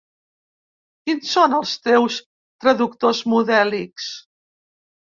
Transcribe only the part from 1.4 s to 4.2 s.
els teus traductors modèlics?